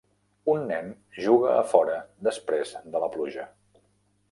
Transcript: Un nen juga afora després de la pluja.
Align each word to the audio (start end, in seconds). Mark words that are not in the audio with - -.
Un 0.53 0.63
nen 0.71 0.89
juga 1.25 1.51
afora 1.57 1.99
després 2.31 2.75
de 2.97 3.05
la 3.07 3.13
pluja. 3.19 3.49